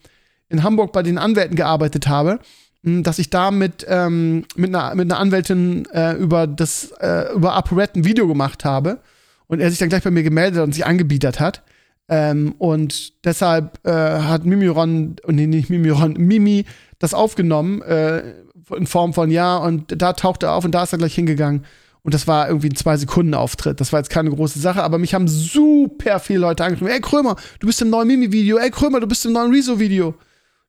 [0.48, 2.38] in Hamburg bei den Anwälten gearbeitet habe,
[2.84, 7.34] hm, dass ich da mit, ähm, mit, einer, mit einer Anwältin äh, über das äh,
[7.34, 9.00] über ApoRed ein Video gemacht habe
[9.46, 11.62] und er sich dann gleich bei mir gemeldet und sich angebietet hat.
[12.12, 16.64] Ähm, und deshalb äh, hat Mimiron, nee, nicht Mimiron, Mimi
[16.98, 18.34] das aufgenommen äh,
[18.76, 21.64] in Form von ja, und da taucht er auf und da ist er gleich hingegangen.
[22.02, 23.80] Und das war irgendwie ein Zwei-Sekunden-Auftritt.
[23.80, 26.90] Das war jetzt keine große Sache, aber mich haben super viele Leute angerufen.
[26.90, 28.56] Ey, Krömer, du bist im neuen Mimi-Video.
[28.56, 30.14] Ey, Krömer, du bist im neuen Rezo-Video.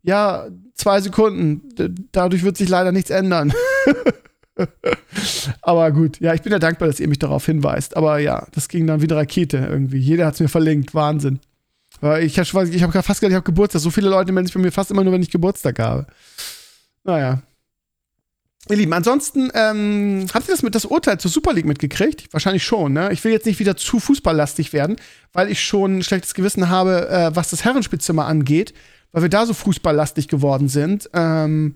[0.04, 1.62] Ja, zwei Sekunden.
[2.12, 3.54] Dadurch wird sich leider nichts ändern.
[5.62, 7.98] Aber gut, ja, ich bin ja dankbar, dass ihr mich darauf hinweist.
[7.98, 10.00] Aber ja, das ging dann wie eine Rakete irgendwie.
[10.00, 10.94] Jeder hat es mir verlinkt.
[10.94, 11.40] Wahnsinn.
[12.22, 13.82] Ich habe fast gedacht, ich habe Geburtstag.
[13.82, 16.08] So viele Leute melden sich bei mir fast immer nur, wenn ich Geburtstag habe.
[17.04, 17.42] Naja.
[18.70, 22.32] Ihr Lieben, ansonsten, ähm, habt ihr das mit das Urteil zur Super League mitgekriegt?
[22.32, 23.12] Wahrscheinlich schon, ne?
[23.12, 24.98] Ich will jetzt nicht wieder zu fußballlastig werden,
[25.34, 28.74] weil ich schon ein schlechtes Gewissen habe, äh, was das Herrenspielzimmer angeht,
[29.12, 31.10] weil wir da so fußballlastig geworden sind.
[31.14, 31.74] Ähm,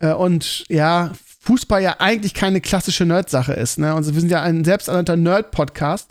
[0.00, 1.12] äh, und ja,
[1.42, 3.78] Fußball ja eigentlich keine klassische Nerd-Sache ist.
[3.78, 3.94] Ne?
[3.94, 6.08] Und wir sind ja ein selbsternannter Nerd-Podcast.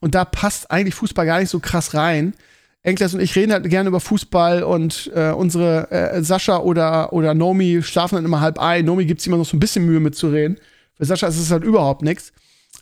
[0.00, 2.34] Und da passt eigentlich Fußball gar nicht so krass rein.
[2.82, 7.34] Enkles und ich reden halt gerne über Fußball und äh, unsere äh, Sascha oder, oder
[7.34, 8.84] Nomi schlafen dann immer halb ein.
[8.84, 10.58] Nomi gibt sich immer noch so ein bisschen Mühe mitzureden.
[10.96, 12.32] Für Sascha ist es halt überhaupt nichts.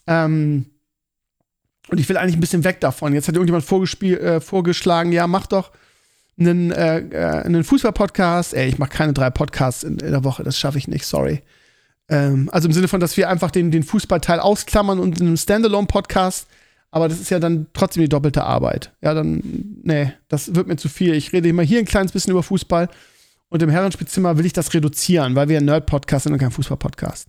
[0.07, 0.67] Ähm,
[1.89, 3.13] und ich will eigentlich ein bisschen weg davon.
[3.13, 3.71] Jetzt hat irgendjemand
[4.03, 5.73] äh, vorgeschlagen, ja, mach doch
[6.39, 8.55] einen, äh, äh einen Fußball-Podcast.
[8.55, 11.43] Ey, ich mache keine drei Podcasts in, in der Woche, das schaffe ich nicht, sorry.
[12.12, 15.37] Ähm, also im Sinne von, dass wir einfach den, den Fußballteil ausklammern und in einem
[15.38, 16.46] Standalone-Podcast,
[16.90, 18.92] aber das ist ja dann trotzdem die doppelte Arbeit.
[19.01, 19.42] Ja, dann,
[19.83, 21.14] nee, das wird mir zu viel.
[21.14, 22.90] Ich rede immer hier ein kleines bisschen über Fußball
[23.48, 27.29] und im Herrenspielzimmer will ich das reduzieren, weil wir ein Nerd-Podcast sind und kein Fußball-Podcast.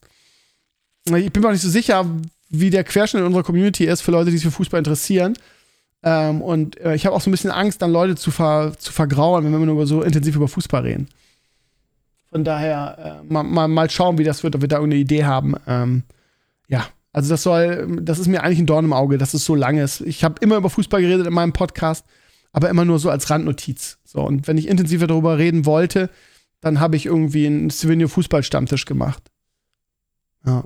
[1.06, 2.06] Ich bin mir auch nicht so sicher,
[2.50, 5.36] wie der Querschnitt unserer Community ist für Leute, die sich für Fußball interessieren.
[6.04, 8.92] Ähm, und äh, ich habe auch so ein bisschen Angst, dann Leute zu, ver zu
[8.92, 11.08] vergraulen, wenn wir nur so intensiv über Fußball reden.
[12.34, 15.24] Von daher äh, mal, mal, mal, schauen, wie das wird, ob wir da irgendeine Idee
[15.24, 15.54] haben.
[15.68, 16.02] Ähm,
[16.68, 19.54] ja, also das soll, das ist mir eigentlich ein Dorn im Auge, dass es so
[19.54, 20.02] lang ist.
[20.02, 22.08] Ich habe immer über Fußball geredet in meinem Podcast,
[22.52, 24.00] aber immer nur so als Randnotiz.
[24.04, 26.10] So, und wenn ich intensiver darüber reden wollte,
[26.60, 29.30] dann habe ich irgendwie einen Stevenio Fußballstammtisch gemacht.
[30.44, 30.64] Ja.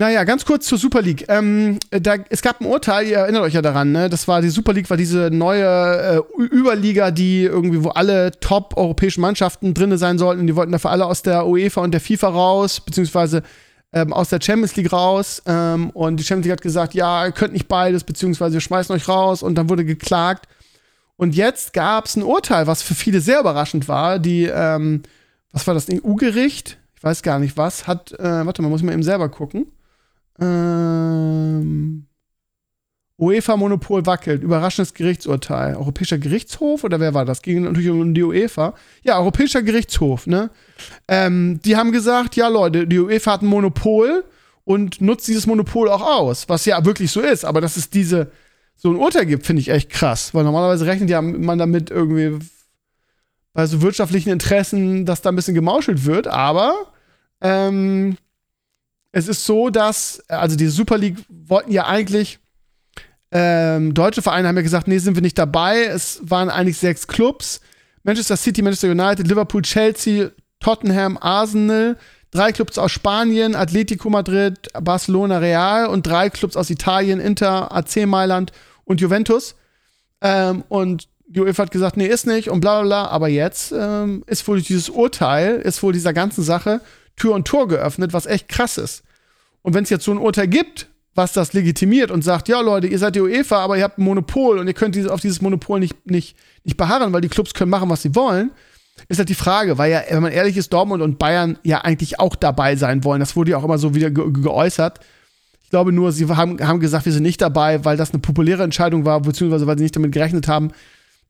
[0.00, 1.24] Naja, ganz kurz zur Super League.
[1.26, 4.08] Ähm, da, es gab ein Urteil, ihr erinnert euch ja daran, ne?
[4.08, 9.22] Das war die Super League, war diese neue äh, Überliga, die irgendwie, wo alle top-europäischen
[9.22, 10.46] Mannschaften drin sein sollten.
[10.46, 13.42] Die wollten dafür alle aus der UEFA und der FIFA raus, beziehungsweise
[13.92, 15.42] ähm, aus der Champions League raus.
[15.46, 18.94] Ähm, und die Champions League hat gesagt, ja, ihr könnt nicht beides, beziehungsweise wir schmeißen
[18.94, 19.42] euch raus.
[19.42, 20.46] Und dann wurde geklagt.
[21.16, 24.20] Und jetzt gab es ein Urteil, was für viele sehr überraschend war.
[24.20, 25.02] Die, ähm,
[25.50, 26.78] was war das, EU-Gericht?
[26.94, 29.66] Ich weiß gar nicht was, hat, äh, warte mal, muss ich mal eben selber gucken
[30.40, 32.06] ähm,
[33.18, 34.42] UEFA-Monopol wackelt.
[34.42, 35.74] Überraschendes Gerichtsurteil.
[35.74, 37.42] Europäischer Gerichtshof oder wer war das?
[37.42, 38.74] Ging natürlich um die UEFA.
[39.02, 40.50] Ja, Europäischer Gerichtshof, ne?
[41.08, 44.24] Ähm, die haben gesagt, ja Leute, die UEFA hat ein Monopol
[44.64, 47.44] und nutzt dieses Monopol auch aus, was ja wirklich so ist.
[47.44, 48.30] Aber dass es diese
[48.76, 52.38] so ein Urteil gibt, finde ich echt krass, weil normalerweise rechnet ja man damit irgendwie
[53.52, 56.28] bei so wirtschaftlichen Interessen, dass da ein bisschen gemauschelt wird.
[56.28, 56.74] Aber
[57.40, 58.16] ähm,
[59.18, 62.38] es ist so, dass, also die Super League wollten ja eigentlich,
[63.30, 65.82] ähm, deutsche Vereine haben ja gesagt, nee, sind wir nicht dabei.
[65.84, 67.60] Es waren eigentlich sechs Clubs.
[68.04, 71.98] Manchester City, Manchester United, Liverpool, Chelsea, Tottenham, Arsenal,
[72.30, 78.06] drei Clubs aus Spanien, Atletico Madrid, Barcelona, Real und drei Clubs aus Italien, Inter, AC
[78.06, 78.52] Mailand
[78.84, 79.56] und Juventus.
[80.22, 83.06] Ähm, und die UEFA hat gesagt, nee, ist nicht und bla bla bla.
[83.08, 86.80] Aber jetzt ähm, ist wohl dieses Urteil, ist wohl dieser ganzen Sache
[87.16, 89.02] Tür und Tor geöffnet, was echt krass ist.
[89.62, 92.86] Und wenn es jetzt so ein Urteil gibt, was das legitimiert und sagt, ja Leute,
[92.86, 95.80] ihr seid die UEFA, aber ihr habt ein Monopol und ihr könnt auf dieses Monopol
[95.80, 98.52] nicht, nicht, nicht beharren, weil die Clubs können machen, was sie wollen,
[99.08, 102.18] ist halt die Frage, weil ja, wenn man ehrlich ist, Dortmund und Bayern ja eigentlich
[102.18, 103.20] auch dabei sein wollen.
[103.20, 105.00] Das wurde ja auch immer so wieder ge geäußert.
[105.62, 108.62] Ich glaube nur, sie haben, haben gesagt, wir sind nicht dabei, weil das eine populäre
[108.62, 110.70] Entscheidung war, beziehungsweise weil sie nicht damit gerechnet haben,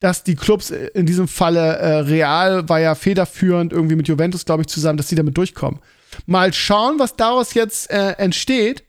[0.00, 4.62] dass die Clubs in diesem Falle äh, Real war ja federführend irgendwie mit Juventus, glaube
[4.62, 5.80] ich, zusammen, dass sie damit durchkommen.
[6.26, 8.84] Mal schauen, was daraus jetzt äh, entsteht.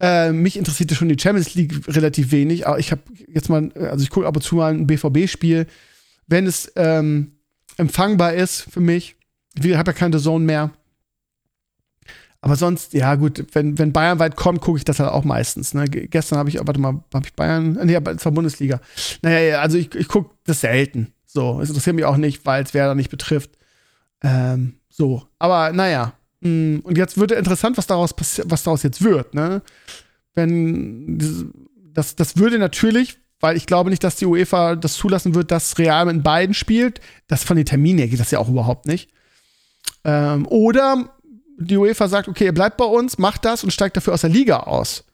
[0.00, 4.02] Äh, mich interessierte schon die Champions League relativ wenig, aber ich habe jetzt mal, also
[4.02, 5.66] ich gucke ab und zu mal ein BVB-Spiel,
[6.26, 7.32] wenn es ähm,
[7.76, 9.16] empfangbar ist für mich.
[9.62, 10.70] Ich habe ja keine Zone mehr.
[12.42, 15.74] Aber sonst, ja gut, wenn, wenn Bayern weit kommt, gucke ich das halt auch meistens.
[15.74, 15.84] Ne?
[15.84, 18.80] Gestern habe ich, warte mal, habe ich Bayern, nee, es war Bundesliga.
[19.20, 21.12] Naja, also ich, ich gucke das selten.
[21.26, 23.50] So, es interessiert mich auch nicht, weil es wer da nicht betrifft.
[24.22, 26.14] Ähm, so, aber naja.
[26.40, 29.34] Mm, und jetzt wird interessant, was daraus, was daraus jetzt wird.
[29.34, 29.62] Ne?
[30.34, 31.18] Wenn
[31.92, 35.78] das, das würde natürlich, weil ich glaube nicht, dass die UEFA das zulassen wird, dass
[35.78, 37.00] Real mit beiden spielt.
[37.26, 39.10] Das von den Terminen her geht das ja auch überhaupt nicht.
[40.04, 41.10] Ähm, oder
[41.58, 44.30] die UEFA sagt, okay, ihr bleibt bei uns, macht das und steigt dafür aus der
[44.30, 45.04] Liga aus.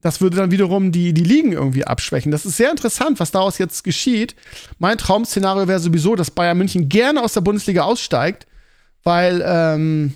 [0.00, 2.30] Das würde dann wiederum die, die Ligen irgendwie abschwächen.
[2.30, 4.36] Das ist sehr interessant, was daraus jetzt geschieht.
[4.78, 8.46] Mein Traum-Szenario wäre sowieso, dass Bayern München gerne aus der Bundesliga aussteigt,
[9.02, 10.14] weil ähm,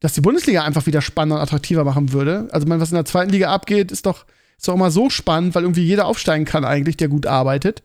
[0.00, 2.48] das die Bundesliga einfach wieder spannender und attraktiver machen würde.
[2.50, 5.62] Also, was in der zweiten Liga abgeht, ist doch, ist doch immer so spannend, weil
[5.62, 7.82] irgendwie jeder aufsteigen kann eigentlich, der gut arbeitet.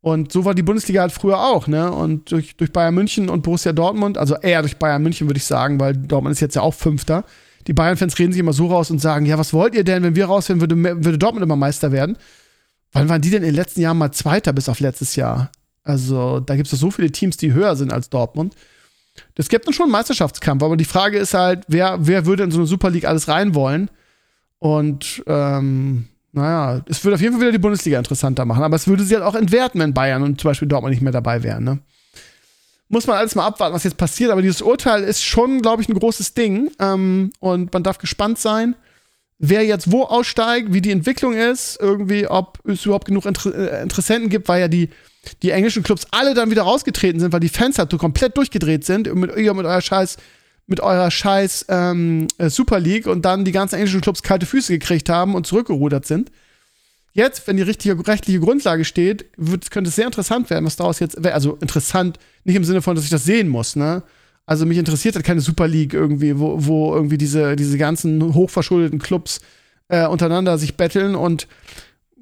[0.00, 1.90] Und so war die Bundesliga halt früher auch, ne?
[1.90, 5.44] Und durch, durch Bayern München und Borussia Dortmund, also eher durch Bayern München, würde ich
[5.44, 7.24] sagen, weil Dortmund ist jetzt ja auch Fünfter.
[7.66, 10.14] Die Bayern-Fans reden sich immer so raus und sagen: Ja, was wollt ihr denn, wenn
[10.14, 12.16] wir raus wären, würde, würde Dortmund immer Meister werden?
[12.92, 15.50] Wann waren die denn in den letzten Jahren mal Zweiter bis auf letztes Jahr?
[15.82, 18.54] Also, da gibt es so viele Teams, die höher sind als Dortmund.
[19.34, 22.50] Das gibt dann schon einen Meisterschaftskampf, aber die Frage ist halt, wer, wer würde in
[22.50, 23.90] so eine Super League alles rein wollen?
[24.58, 28.86] Und ähm, naja, es würde auf jeden Fall wieder die Bundesliga interessanter machen, aber es
[28.86, 31.64] würde sie halt auch entwerten, wenn Bayern und zum Beispiel Dortmund nicht mehr dabei wären.
[31.64, 31.78] Ne?
[32.88, 35.88] Muss man alles mal abwarten, was jetzt passiert, aber dieses Urteil ist schon, glaube ich,
[35.88, 38.76] ein großes Ding ähm, und man darf gespannt sein,
[39.38, 43.82] wer jetzt wo aussteigt, wie die Entwicklung ist, irgendwie, ob es überhaupt genug Inter äh,
[43.82, 44.90] Interessenten gibt, weil ja die,
[45.42, 48.84] die englischen Clubs alle dann wieder rausgetreten sind, weil die Fans halt so komplett durchgedreht
[48.84, 50.16] sind mit, mit eurer scheiß
[50.66, 54.72] mit eurer scheiß ähm, äh, Super League und dann die ganzen englischen Clubs kalte Füße
[54.72, 56.32] gekriegt haben und zurückgerudert sind.
[57.12, 60.98] Jetzt, wenn die richtige rechtliche Grundlage steht, wird, könnte es sehr interessant werden, was daraus
[60.98, 64.02] jetzt, also interessant, nicht im Sinne von, dass ich das sehen muss, ne?
[64.44, 69.00] Also mich interessiert halt keine Super League irgendwie, wo, wo irgendwie diese, diese ganzen hochverschuldeten
[69.00, 69.40] Clubs
[69.88, 71.48] äh, untereinander sich betteln und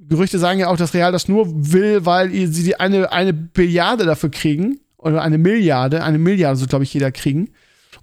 [0.08, 4.04] Gerüchte sagen ja auch, dass Real das nur will, weil sie die eine, eine Billiarde
[4.04, 4.80] dafür kriegen.
[4.96, 7.50] Oder eine Milliarde, eine Milliarde, so glaube ich, jeder kriegen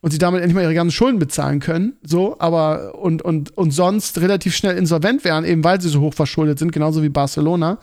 [0.02, 1.94] und sie damit endlich mal ihre ganzen Schulden bezahlen können.
[2.04, 6.14] So, aber und, und, und sonst relativ schnell insolvent wären, eben weil sie so hoch
[6.14, 7.80] verschuldet sind, genauso wie Barcelona.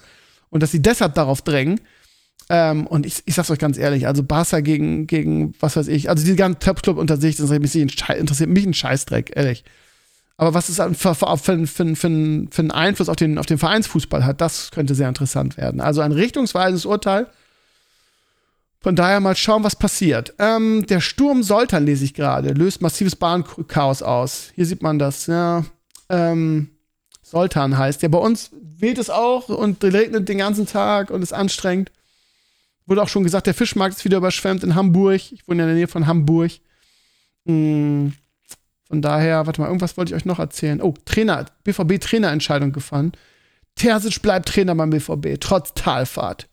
[0.51, 1.81] Und dass sie deshalb darauf drängen.
[2.51, 6.09] Ähm, und ich, ich sag's euch ganz ehrlich, also Barca gegen, gegen, was weiß ich,
[6.09, 9.65] also die ganzen Top-Club unter sich, das interessiert mich ein Scheißdreck, ehrlich.
[10.39, 14.25] Aber was es für, für, für, für, für einen Einfluss auf den, auf den Vereinsfußball
[14.25, 15.81] hat, das könnte sehr interessant werden.
[15.81, 17.27] Also ein richtungsweisendes Urteil
[18.81, 20.35] Von daher mal schauen, was passiert.
[20.39, 24.53] Ähm, der Sturm Soltan lese ich gerade, löst massives Bahnchaos aus.
[24.55, 25.65] Hier sieht man das, ja.
[26.09, 26.71] Ähm,
[27.23, 28.03] Soltan heißt.
[28.03, 31.91] Ja, bei uns weht es auch und regnet den ganzen Tag und ist anstrengend.
[32.87, 35.33] Wurde auch schon gesagt, der Fischmarkt ist wieder überschwemmt in Hamburg.
[35.33, 36.53] Ich wohne in der Nähe von Hamburg.
[37.45, 38.15] Hm,
[38.89, 40.81] von daher, warte mal, irgendwas wollte ich euch noch erzählen.
[40.81, 43.13] Oh, Trainer, BVB-Trainerentscheidung gefallen.
[43.75, 46.49] Terzic bleibt Trainer beim BVB, trotz Talfahrt.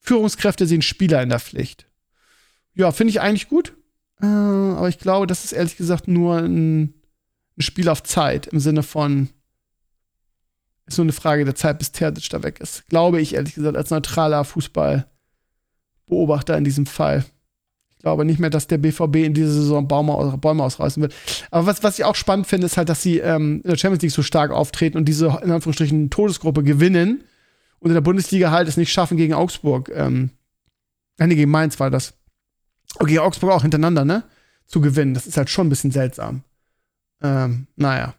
[0.00, 1.86] Führungskräfte sehen Spieler in der Pflicht.
[2.74, 3.72] Ja, finde ich eigentlich gut.
[4.20, 6.94] Äh, aber ich glaube, das ist ehrlich gesagt nur ein,
[7.56, 9.28] ein Spiel auf Zeit im Sinne von,
[10.86, 12.88] ist nur eine Frage der Zeit, bis Terzic da weg ist.
[12.88, 17.24] Glaube ich ehrlich gesagt als neutraler Fußballbeobachter in diesem Fall.
[18.02, 21.14] Ich glaube nicht mehr, dass der BVB in dieser Saison Bäume, Bäume ausreißen wird.
[21.52, 24.02] Aber was, was ich auch spannend finde, ist halt, dass sie ähm, in der Champions
[24.02, 27.22] League so stark auftreten und diese in Anführungsstrichen Todesgruppe gewinnen
[27.78, 29.88] und in der Bundesliga halt es nicht schaffen gegen Augsburg.
[29.94, 30.30] Ähm,
[31.16, 32.14] nee, gegen Mainz war das.
[32.98, 34.24] Gegen Augsburg auch hintereinander, ne?
[34.66, 35.14] Zu gewinnen.
[35.14, 36.42] Das ist halt schon ein bisschen seltsam.
[37.22, 38.14] Ähm, naja.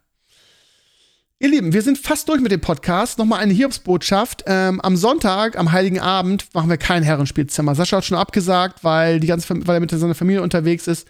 [1.40, 3.18] Ihr Lieben, wir sind fast durch mit dem Podcast.
[3.18, 4.44] Nochmal eine Hiobsbotschaft.
[4.48, 7.76] Ähm, am Sonntag, am Heiligen Abend, machen wir kein Herrenspielzimmer.
[7.76, 11.08] Sascha hat schon abgesagt, weil, die ganze, weil er mit seiner Familie unterwegs ist.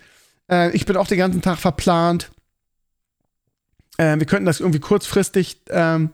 [0.49, 2.31] Äh, ich bin auch den ganzen Tag verplant.
[3.97, 6.09] Äh, wir könnten das irgendwie kurzfristig ähm,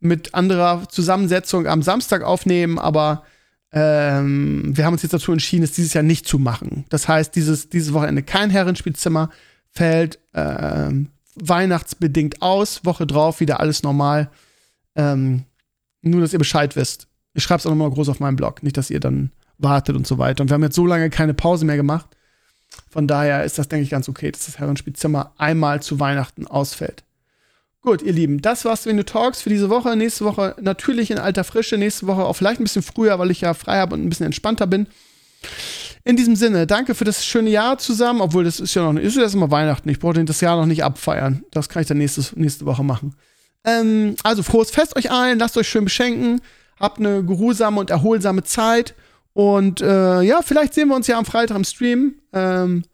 [0.00, 3.24] mit anderer Zusammensetzung am Samstag aufnehmen, aber
[3.72, 6.84] ähm, wir haben uns jetzt dazu entschieden, es dieses Jahr nicht zu machen.
[6.90, 9.30] Das heißt, dieses, dieses Wochenende kein Herrenspielzimmer
[9.70, 12.84] fällt ähm, weihnachtsbedingt aus.
[12.84, 14.30] Woche drauf wieder alles normal.
[14.96, 15.44] Ähm,
[16.02, 17.08] nur, dass ihr Bescheid wisst.
[17.34, 18.62] Ich schreibe es auch nochmal groß auf meinem Blog.
[18.62, 20.42] Nicht, dass ihr dann wartet und so weiter.
[20.42, 22.06] Und wir haben jetzt so lange keine Pause mehr gemacht.
[22.90, 27.04] Von daher ist das, denke ich, ganz okay, dass das Herrenspielzimmer einmal zu Weihnachten ausfällt.
[27.80, 29.94] Gut, ihr Lieben, das war's Venue Talks für diese Woche.
[29.96, 31.76] Nächste Woche natürlich in alter Frische.
[31.76, 34.26] Nächste Woche auch vielleicht ein bisschen früher, weil ich ja frei habe und ein bisschen
[34.26, 34.86] entspannter bin.
[36.06, 39.04] In diesem Sinne, danke für das schöne Jahr zusammen, obwohl das ist ja noch nicht,
[39.04, 39.88] ist ja erst mal Weihnachten.
[39.88, 41.44] Ich brauche das Jahr noch nicht abfeiern.
[41.50, 43.14] Das kann ich dann nächstes, nächste Woche machen.
[43.64, 46.42] Ähm, also frohes Fest euch allen, lasst euch schön beschenken,
[46.78, 48.94] habt eine geruhsame und erholsame Zeit.
[49.32, 52.16] Und äh, ja, vielleicht sehen wir uns ja am Freitag im Stream.
[52.34, 52.84] Ähm,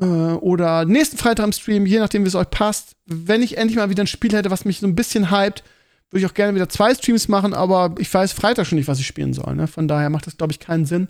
[0.00, 2.94] äh, oder nächsten Freitag im Stream, je nachdem, wie es euch passt.
[3.04, 5.64] Wenn ich endlich mal wieder ein Spiel hätte, was mich so ein bisschen hypt,
[6.10, 9.00] würde ich auch gerne wieder zwei Streams machen, aber ich weiß Freitag schon nicht, was
[9.00, 9.56] ich spielen soll.
[9.56, 9.66] Ne?
[9.66, 11.08] Von daher macht das, glaube ich, keinen Sinn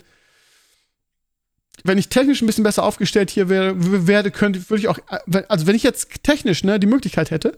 [1.83, 3.73] wenn ich technisch ein bisschen besser aufgestellt hier wär,
[4.07, 4.99] werde, könnte, würde ich auch,
[5.47, 7.57] also wenn ich jetzt technisch ne, die Möglichkeit hätte,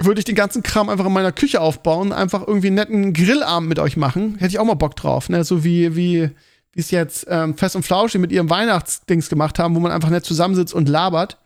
[0.00, 3.68] würde ich den ganzen Kram einfach in meiner Küche aufbauen, einfach irgendwie einen netten Grillabend
[3.68, 4.36] mit euch machen.
[4.36, 5.42] Hätte ich auch mal Bock drauf, ne?
[5.44, 6.30] So wie, wie,
[6.74, 10.24] es jetzt ähm, Fest und Flauschig mit ihrem Weihnachtsdings gemacht haben, wo man einfach nett
[10.24, 11.38] zusammensitzt und labert.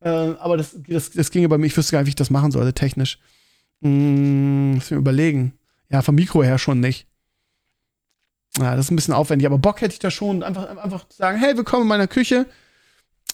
[0.00, 2.30] Äh, aber das, das, das ginge bei mir, ich wüsste gar nicht, wie ich das
[2.30, 3.18] machen sollte, technisch.
[3.82, 5.54] Hm, muss mir überlegen.
[5.88, 7.06] Ja, vom Mikro her schon nicht.
[8.58, 11.38] Ja, das ist ein bisschen aufwendig, aber Bock hätte ich da schon, einfach, einfach sagen,
[11.38, 12.46] hey, willkommen in meiner Küche.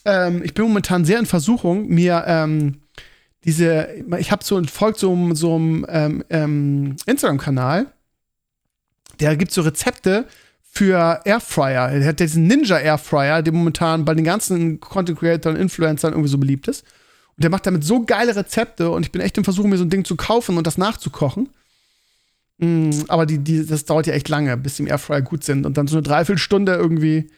[0.04, 2.82] Ähm, ich bin momentan sehr in Versuchung, mir ähm,
[3.44, 7.86] diese, ich habe so folgt so, so einem ähm, ähm, Instagram-Kanal,
[9.20, 10.26] der gibt so Rezepte
[10.62, 11.90] für Airfryer.
[11.90, 16.30] Der hat diesen Ninja Airfryer, der momentan bei den ganzen Content Creators und Influencern irgendwie
[16.30, 16.84] so beliebt ist.
[17.36, 19.84] Und der macht damit so geile Rezepte und ich bin echt in Versuchung, mir so
[19.84, 21.50] ein Ding zu kaufen und das nachzukochen.
[22.62, 25.66] Mm, aber die, die, das dauert ja echt lange, bis die im Airfryer gut sind.
[25.66, 27.28] Und dann so eine Dreiviertelstunde irgendwie.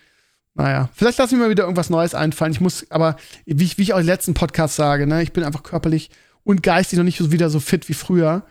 [0.54, 2.52] Naja, vielleicht lasse ich mir wieder irgendwas Neues einfallen.
[2.52, 5.42] Ich muss, aber wie ich, wie ich auch im letzten Podcast sage, ne, ich bin
[5.42, 6.10] einfach körperlich
[6.44, 8.44] und geistig noch nicht so wieder so fit wie früher.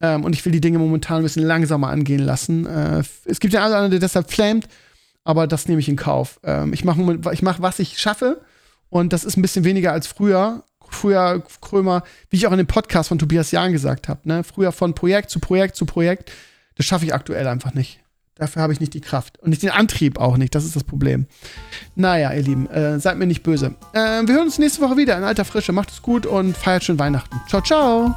[0.00, 2.66] Ähm, und ich will die Dinge momentan ein bisschen langsamer angehen lassen.
[2.66, 4.66] Äh, es gibt ja einen, der deshalb flamet,
[5.24, 6.40] aber das nehme ich in Kauf.
[6.42, 8.40] Ähm, ich mache, ich mach, was ich schaffe.
[8.88, 12.66] Und das ist ein bisschen weniger als früher früher Krömer, wie ich auch in dem
[12.66, 14.44] Podcast von Tobias Jahn gesagt habe, ne?
[14.44, 16.32] früher von Projekt zu Projekt zu Projekt,
[16.76, 18.00] das schaffe ich aktuell einfach nicht.
[18.36, 20.54] Dafür habe ich nicht die Kraft und nicht den Antrieb auch nicht.
[20.56, 21.26] Das ist das Problem.
[21.94, 23.76] Naja, ihr Lieben, äh, seid mir nicht böse.
[23.92, 25.70] Äh, wir hören uns nächste Woche wieder in alter Frische.
[25.70, 27.40] Macht es gut und feiert schön Weihnachten.
[27.48, 28.14] Ciao, ciao.